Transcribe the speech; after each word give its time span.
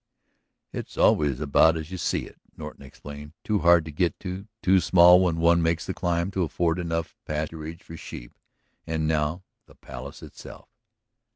"It's 0.73 0.97
always 0.97 1.39
about 1.39 1.77
as 1.77 1.91
you 1.91 1.99
see 1.99 2.25
it," 2.25 2.39
Norton 2.57 2.81
explained. 2.81 3.33
"Too 3.43 3.59
hard 3.59 3.85
to 3.85 3.91
get 3.91 4.19
to, 4.21 4.47
too 4.63 4.79
small 4.79 5.19
when 5.21 5.37
one 5.37 5.61
makes 5.61 5.85
the 5.85 5.93
climb 5.93 6.31
to 6.31 6.41
afford 6.41 6.79
enough 6.79 7.15
pasturage 7.23 7.83
for 7.83 7.95
sheep. 7.95 8.33
And 8.87 9.07
now 9.07 9.43
the 9.67 9.75
Palace 9.75 10.23
itself." 10.23 10.67